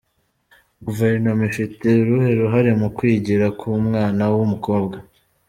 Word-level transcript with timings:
Guverinoma 0.85 1.43
ifite 1.51 1.85
uruhe 2.01 2.29
ruhare 2.39 2.71
mu 2.81 2.87
“Kwigira” 2.97 3.45
k’umwana 3.59 4.23
w’umukobwa?. 4.33 4.97